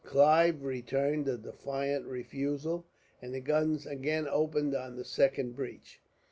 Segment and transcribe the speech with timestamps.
[0.03, 2.87] Clive returned a defiant refusal,
[3.21, 6.01] and the guns again opened on the second breach.